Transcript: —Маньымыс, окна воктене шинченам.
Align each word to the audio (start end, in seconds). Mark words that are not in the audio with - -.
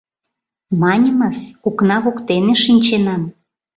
—Маньымыс, 0.81 1.39
окна 1.67 1.97
воктене 2.03 2.55
шинченам. 2.63 3.23